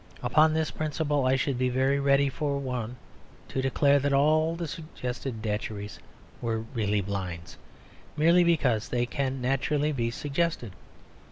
Upon 0.23 0.51
this 0.55 0.71
principle 0.71 1.27
I 1.27 1.35
should 1.35 1.59
be 1.59 1.69
very 1.69 1.99
ready 1.99 2.27
for 2.27 2.57
one 2.57 2.95
to 3.49 3.61
declare 3.61 3.99
that 3.99 4.13
all 4.13 4.55
the 4.55 4.67
suggested 4.67 5.43
Datcherys 5.43 5.99
were 6.41 6.61
really 6.73 7.01
blinds; 7.01 7.55
merely 8.17 8.43
because 8.43 8.89
they 8.89 9.05
can 9.05 9.41
naturally 9.41 9.91
be 9.91 10.09
suggested. 10.09 10.71